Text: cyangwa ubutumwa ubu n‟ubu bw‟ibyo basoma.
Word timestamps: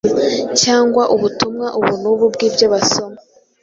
cyangwa 0.61 1.03
ubutumwa 1.15 1.67
ubu 1.79 1.93
n‟ubu 2.01 2.25
bw‟ibyo 2.33 2.65
basoma. 2.73 3.19